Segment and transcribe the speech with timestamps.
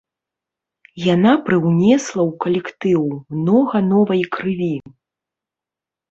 [1.15, 3.01] Яна прыўнесла ў калектыў
[3.41, 4.71] многа новай крыві.